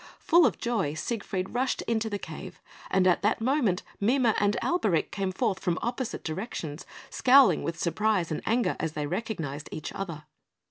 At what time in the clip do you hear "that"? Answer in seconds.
3.21-3.39